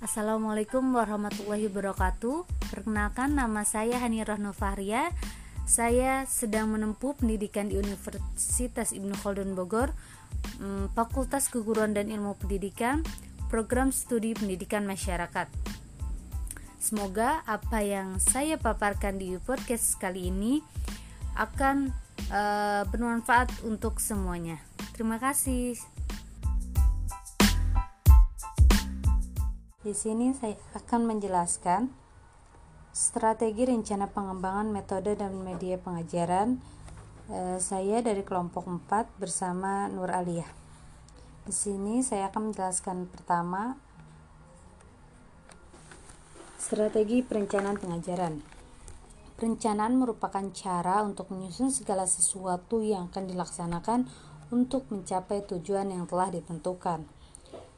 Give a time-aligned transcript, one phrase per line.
[0.00, 2.48] Assalamualaikum warahmatullahi wabarakatuh.
[2.72, 5.12] Perkenalkan nama saya Hani Rohnofahria.
[5.68, 9.92] Saya sedang menempuh pendidikan di Universitas Ibnu Khaldun Bogor,
[10.56, 13.04] mm, Fakultas Keguruan dan Ilmu Pendidikan,
[13.52, 15.52] Program Studi Pendidikan Masyarakat.
[16.80, 20.64] Semoga apa yang saya paparkan di podcast kali ini
[21.36, 21.92] akan
[22.32, 24.64] uh, bermanfaat untuk semuanya.
[24.96, 25.99] Terima kasih.
[29.90, 31.90] Di sini saya akan menjelaskan
[32.94, 36.62] strategi rencana pengembangan metode dan media pengajaran
[37.26, 40.46] e, saya dari kelompok 4 bersama Nur Aliyah.
[41.42, 43.82] Di sini saya akan menjelaskan pertama
[46.54, 48.38] strategi perencanaan pengajaran.
[49.42, 54.06] Perencanaan merupakan cara untuk menyusun segala sesuatu yang akan dilaksanakan
[54.54, 57.10] untuk mencapai tujuan yang telah ditentukan.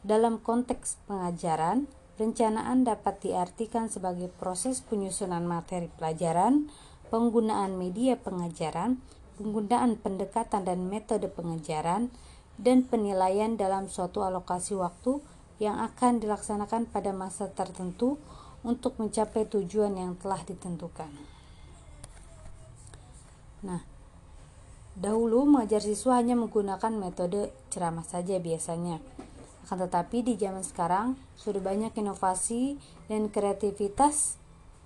[0.04, 6.68] Dalam konteks pengajaran, perencanaan dapat diartikan sebagai proses penyusunan materi pelajaran,
[7.08, 9.00] penggunaan media pengajaran,
[9.40, 12.12] penggunaan pendekatan dan metode pengajaran,
[12.60, 15.24] dan penilaian dalam suatu alokasi waktu
[15.56, 18.20] yang akan dilaksanakan pada masa tertentu
[18.62, 21.10] untuk mencapai tujuan yang telah ditentukan.
[23.62, 23.82] Nah,
[24.98, 28.98] dahulu mengajar siswa hanya menggunakan metode ceramah saja biasanya
[29.62, 34.36] akan tetapi di zaman sekarang sudah banyak inovasi dan kreativitas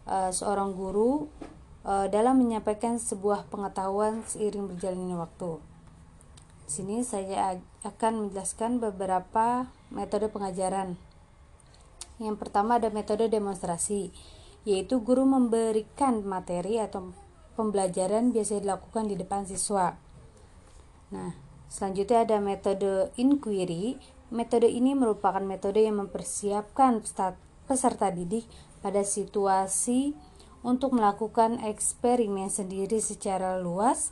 [0.05, 1.33] uh, seorang guru
[1.89, 5.59] uh, dalam menyampaikan sebuah pengetahuan seiring berjalannya waktu.
[6.67, 10.99] Di sini saya akan menjelaskan beberapa metode pengajaran.
[12.19, 14.11] Yang pertama ada metode demonstrasi,
[14.67, 17.15] yaitu guru memberikan materi atau
[17.55, 19.95] pembelajaran biasa dilakukan di depan siswa.
[21.15, 21.39] Nah,
[21.71, 26.99] selanjutnya ada metode inquiry, Metode ini merupakan metode yang mempersiapkan
[27.67, 28.47] peserta didik
[28.83, 30.19] pada situasi
[30.67, 34.11] untuk melakukan eksperimen sendiri secara luas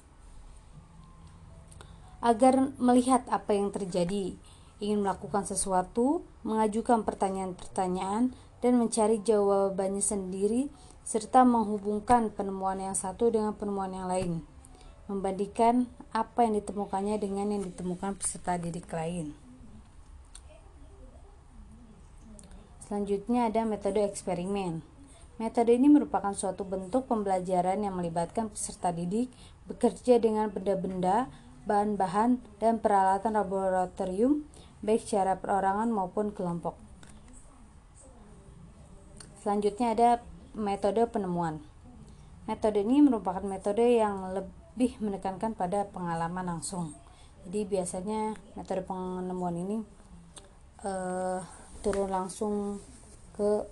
[2.24, 4.38] agar melihat apa yang terjadi,
[4.80, 8.32] ingin melakukan sesuatu, mengajukan pertanyaan-pertanyaan,
[8.64, 10.72] dan mencari jawabannya sendiri,
[11.04, 14.40] serta menghubungkan penemuan yang satu dengan penemuan yang lain,
[15.04, 15.84] membandingkan
[16.16, 19.43] apa yang ditemukannya dengan yang ditemukan peserta didik lain.
[22.84, 24.84] Selanjutnya ada metode eksperimen.
[25.40, 29.32] Metode ini merupakan suatu bentuk pembelajaran yang melibatkan peserta didik
[29.64, 31.32] bekerja dengan benda-benda,
[31.64, 34.44] bahan-bahan, dan peralatan laboratorium
[34.84, 36.76] baik secara perorangan maupun kelompok.
[39.40, 40.10] Selanjutnya ada
[40.52, 41.64] metode penemuan.
[42.44, 46.92] Metode ini merupakan metode yang lebih menekankan pada pengalaman langsung.
[47.48, 49.76] Jadi biasanya metode penemuan ini
[50.84, 51.40] uh,
[51.84, 52.80] turun langsung
[53.36, 53.68] ke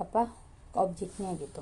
[0.00, 0.32] apa
[0.72, 1.60] ke objeknya gitu.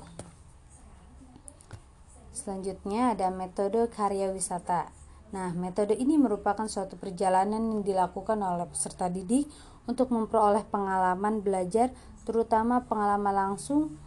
[2.31, 4.87] Selanjutnya ada metode karya wisata.
[5.35, 9.51] Nah metode ini merupakan suatu perjalanan yang dilakukan oleh peserta didik
[9.85, 11.91] untuk memperoleh pengalaman belajar
[12.23, 13.99] terutama pengalaman langsung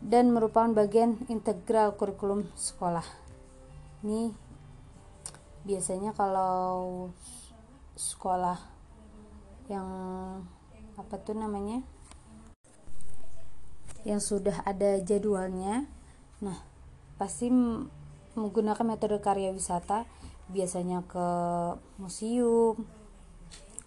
[0.00, 3.04] dan merupakan bagian integral kurikulum sekolah.
[4.06, 4.30] Ini
[5.66, 7.10] biasanya kalau
[7.98, 8.56] sekolah
[9.68, 9.88] yang
[10.98, 11.86] apa tuh namanya?
[14.02, 15.86] Yang sudah ada jadwalnya.
[16.42, 16.58] Nah
[17.16, 17.50] pasti
[18.34, 20.06] menggunakan metode karya wisata
[20.50, 21.26] biasanya ke
[22.02, 22.82] museum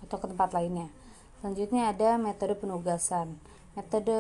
[0.08, 0.88] atau ke tempat lainnya.
[1.40, 3.36] Selanjutnya ada metode penugasan.
[3.76, 4.20] Metode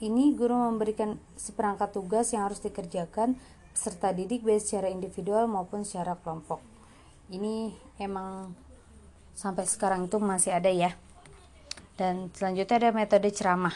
[0.00, 3.36] ini guru memberikan seperangkat tugas yang harus dikerjakan
[3.72, 6.58] peserta didik baik secara individual maupun secara kelompok.
[7.28, 8.56] Ini emang
[9.36, 10.96] sampai sekarang itu masih ada ya
[11.98, 13.74] dan selanjutnya ada metode ceramah.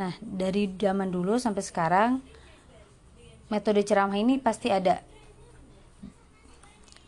[0.00, 2.24] Nah, dari zaman dulu sampai sekarang
[3.52, 5.04] metode ceramah ini pasti ada.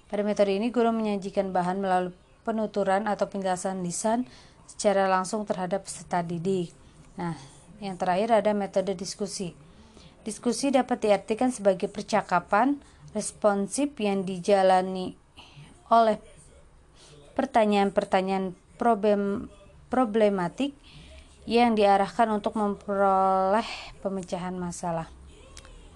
[0.07, 2.15] Pada metode ini guru menyajikan bahan melalui
[2.47, 4.23] penuturan atau penjelasan lisan
[4.71, 6.71] secara langsung terhadap peserta didik.
[7.19, 7.35] Nah,
[7.83, 9.57] yang terakhir ada metode diskusi.
[10.23, 12.79] Diskusi dapat diartikan sebagai percakapan
[13.17, 15.19] responsif yang dijalani
[15.91, 16.19] oleh
[17.35, 19.51] pertanyaan-pertanyaan problem
[19.87, 20.75] problematik
[21.47, 23.67] yang diarahkan untuk memperoleh
[24.03, 25.07] pemecahan masalah.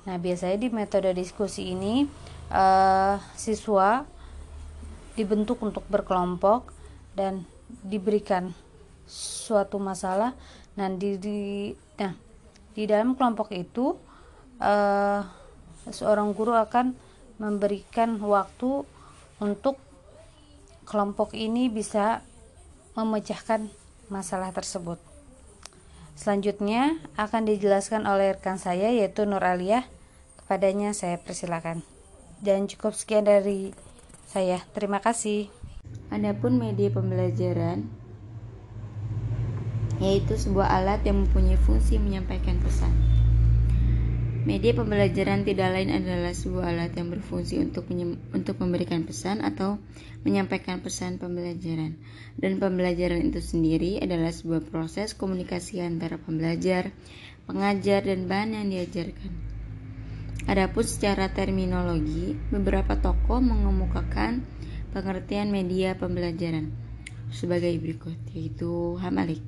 [0.07, 2.07] Nah, biasanya di metode diskusi ini
[2.55, 4.07] uh, siswa
[5.19, 6.71] dibentuk untuk berkelompok
[7.19, 7.45] dan
[7.83, 8.55] diberikan
[9.11, 10.39] suatu masalah.
[10.79, 11.39] Nah, di, di
[11.99, 12.15] nah
[12.73, 13.99] di dalam kelompok itu
[14.63, 15.21] uh,
[15.91, 16.95] seorang guru akan
[17.43, 18.87] memberikan waktu
[19.43, 19.77] untuk
[20.87, 22.23] kelompok ini bisa
[22.95, 23.80] memecahkan
[24.11, 24.99] masalah tersebut.
[26.19, 29.89] Selanjutnya akan dijelaskan oleh rekan saya yaitu Nur Aliyah.
[30.45, 31.81] Kepadanya saya persilakan.
[32.45, 33.73] Dan cukup sekian dari
[34.29, 34.61] saya.
[34.77, 35.49] Terima kasih.
[36.13, 37.89] Adapun media pembelajaran
[40.01, 43.20] yaitu sebuah alat yang mempunyai fungsi menyampaikan pesan.
[44.41, 47.85] Media pembelajaran tidak lain adalah sebuah alat yang berfungsi untuk
[48.33, 49.77] untuk memberikan pesan atau
[50.25, 52.01] menyampaikan pesan pembelajaran.
[52.41, 56.89] Dan pembelajaran itu sendiri adalah sebuah proses komunikasi antara pembelajar,
[57.45, 59.33] pengajar, dan bahan yang diajarkan.
[60.49, 64.41] Adapun secara terminologi, beberapa tokoh mengemukakan
[64.97, 66.73] pengertian media pembelajaran
[67.29, 69.45] sebagai berikut, yaitu Hamalik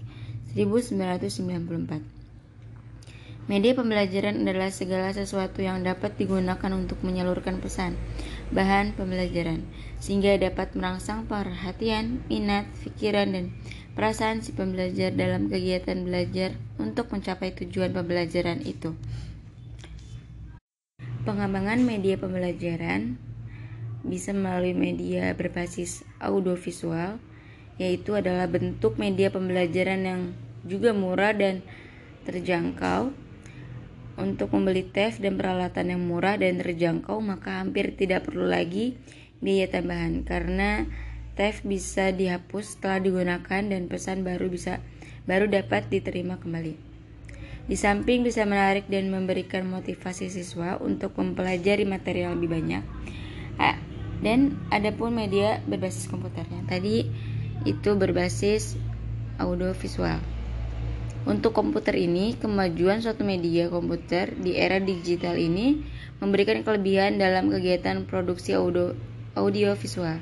[0.53, 2.12] 1994.
[3.53, 8.01] Media pembelajaran adalah segala sesuatu yang dapat digunakan untuk menyalurkan pesan,
[8.49, 9.61] bahan pembelajaran,
[10.01, 13.53] sehingga dapat merangsang perhatian, minat, pikiran, dan
[13.93, 18.97] perasaan si pembelajar dalam kegiatan belajar untuk mencapai tujuan pembelajaran itu.
[21.29, 23.21] Pengembangan media pembelajaran
[24.01, 27.21] bisa melalui media berbasis audiovisual,
[27.77, 30.21] yaitu adalah bentuk media pembelajaran yang
[30.65, 31.61] juga murah dan
[32.25, 33.22] terjangkau.
[34.21, 38.97] Untuk membeli TEF dan peralatan yang murah dan terjangkau, maka hampir tidak perlu lagi
[39.41, 40.85] biaya tambahan karena
[41.35, 44.85] TEF bisa dihapus setelah digunakan dan pesan baru bisa
[45.25, 46.77] baru dapat diterima kembali.
[47.63, 52.85] Di samping bisa menarik dan memberikan motivasi siswa untuk mempelajari materi yang lebih banyak.
[54.23, 56.63] Dan ada pun media berbasis komputernya.
[56.71, 57.07] Tadi
[57.67, 58.79] itu berbasis
[59.39, 60.23] audio visual.
[61.23, 65.79] Untuk komputer ini, kemajuan suatu media komputer di era digital ini
[66.19, 68.99] memberikan kelebihan dalam kegiatan produksi audio,
[69.39, 70.19] audio visual.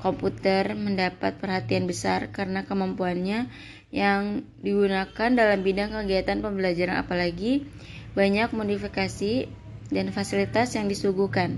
[0.00, 3.52] Komputer mendapat perhatian besar karena kemampuannya
[3.92, 7.64] yang digunakan dalam bidang kegiatan pembelajaran apalagi
[8.12, 9.48] banyak modifikasi
[9.88, 11.56] dan fasilitas yang disuguhkan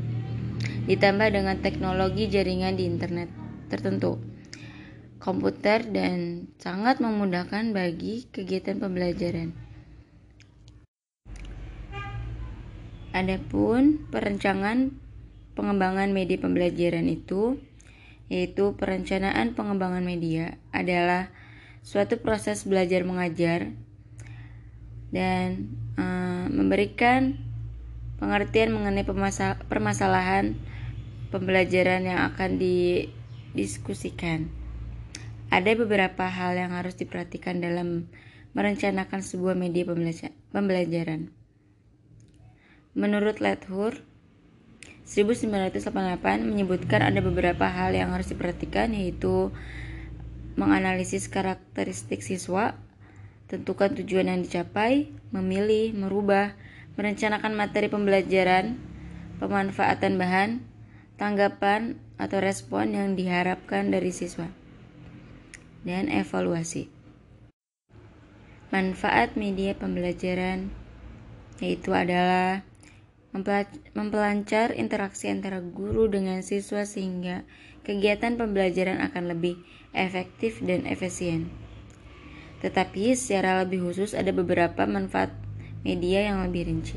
[0.87, 3.31] ditambah dengan teknologi jaringan di internet
[3.71, 4.19] tertentu
[5.21, 9.53] komputer dan sangat memudahkan bagi kegiatan pembelajaran.
[13.13, 14.97] Adapun perencanaan
[15.53, 17.61] pengembangan media pembelajaran itu
[18.31, 21.29] yaitu perencanaan pengembangan media adalah
[21.83, 23.75] suatu proses belajar mengajar
[25.11, 26.07] dan e,
[26.55, 27.35] memberikan
[28.23, 29.03] pengertian mengenai
[29.67, 30.55] permasalahan
[31.35, 34.60] pembelajaran yang akan didiskusikan.
[35.51, 38.07] Ada beberapa hal yang harus diperhatikan dalam
[38.55, 39.83] merencanakan sebuah media
[40.55, 41.35] pembelajaran.
[42.95, 43.99] Menurut Lethur,
[45.11, 49.51] 1988 menyebutkan ada beberapa hal yang harus diperhatikan yaitu
[50.55, 52.79] menganalisis karakteristik siswa,
[53.51, 56.55] tentukan tujuan yang dicapai, memilih, merubah,
[56.95, 58.79] merencanakan materi pembelajaran,
[59.43, 60.63] pemanfaatan bahan,
[61.19, 64.60] tanggapan atau respon yang diharapkan dari siswa
[65.87, 66.93] dan evaluasi.
[68.71, 70.71] Manfaat media pembelajaran
[71.61, 72.65] yaitu adalah
[73.95, 77.47] mempelancar interaksi antara guru dengan siswa sehingga
[77.87, 79.61] kegiatan pembelajaran akan lebih
[79.95, 81.51] efektif dan efisien.
[82.61, 85.33] Tetapi secara lebih khusus ada beberapa manfaat
[85.87, 86.97] media yang lebih rinci.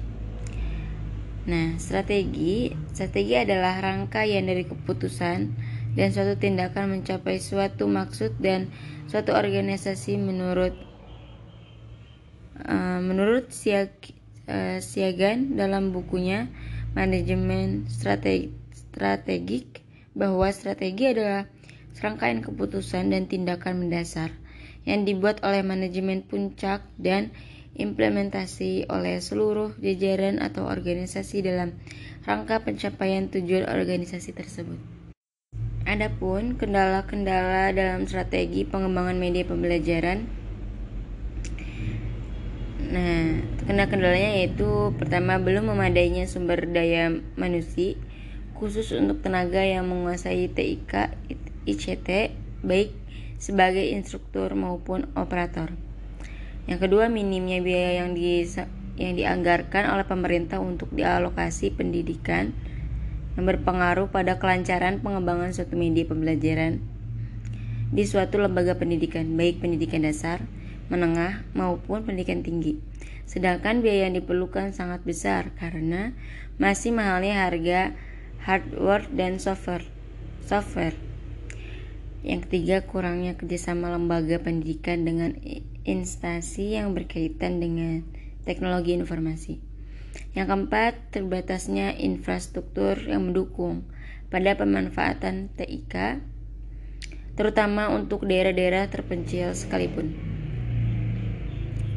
[1.43, 5.39] Nah, strategi strategi adalah rangkaian dari keputusan
[5.93, 8.73] dan suatu tindakan mencapai suatu maksud dan
[9.05, 10.73] suatu organisasi menurut
[12.65, 13.93] uh, menurut Siag,
[14.49, 16.49] uh, Siagan dalam bukunya
[16.97, 19.81] manajemen strategi, strategik
[20.13, 21.49] bahwa strategi adalah
[21.93, 24.33] serangkaian keputusan dan tindakan mendasar
[24.85, 27.33] yang dibuat oleh manajemen puncak dan
[27.73, 31.73] implementasi oleh seluruh jajaran atau organisasi dalam
[32.21, 35.02] rangka pencapaian tujuan organisasi tersebut.
[35.83, 40.23] Adapun kendala-kendala dalam strategi pengembangan media pembelajaran
[42.93, 47.97] Nah, kendala-kendalanya yaitu pertama belum memadainya sumber daya manusia
[48.53, 51.09] khusus untuk tenaga yang menguasai TIK
[51.65, 52.09] ICT
[52.61, 52.93] baik
[53.41, 55.75] sebagai instruktur maupun operator.
[56.63, 58.45] Yang kedua, minimnya biaya yang di
[58.95, 62.53] yang dianggarkan oleh pemerintah untuk dialokasi pendidikan
[63.33, 66.83] yang berpengaruh pada kelancaran pengembangan suatu media pembelajaran
[67.93, 70.41] di suatu lembaga pendidikan, baik pendidikan dasar,
[70.89, 72.81] menengah, maupun pendidikan tinggi.
[73.29, 76.13] Sedangkan biaya yang diperlukan sangat besar karena
[76.57, 77.93] masih mahalnya harga
[78.41, 79.85] hardware dan software.
[80.43, 80.97] software.
[82.25, 85.37] Yang ketiga, kurangnya kerjasama lembaga pendidikan dengan
[85.87, 88.03] instansi yang berkaitan dengan
[88.43, 89.72] teknologi informasi.
[90.33, 93.85] Yang keempat, terbatasnya infrastruktur yang mendukung
[94.33, 96.25] pada pemanfaatan TIK,
[97.37, 100.13] terutama untuk daerah-daerah terpencil sekalipun.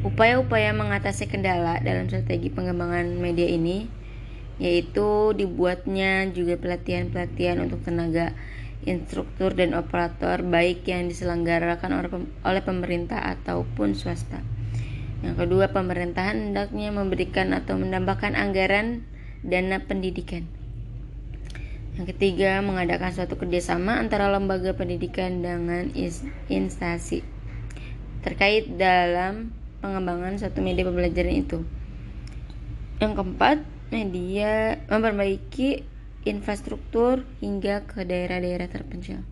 [0.05, 3.89] Upaya-upaya mengatasi kendala dalam strategi pengembangan media ini
[4.57, 8.33] yaitu dibuatnya juga pelatihan-pelatihan untuk tenaga
[8.85, 14.41] instruktur dan operator baik yang diselenggarakan oleh pemerintah ataupun swasta.
[15.25, 19.01] Yang kedua, pemerintahan hendaknya memberikan atau menambahkan anggaran
[19.41, 20.45] dana pendidikan.
[21.97, 25.89] Yang ketiga, mengadakan suatu kerjasama antara lembaga pendidikan dengan
[26.49, 27.25] instansi
[28.21, 31.65] terkait dalam pengembangan suatu media pembelajaran itu.
[33.01, 33.57] Yang keempat,
[33.89, 35.85] media memperbaiki
[36.27, 39.23] infrastruktur hingga ke daerah-daerah terpencil.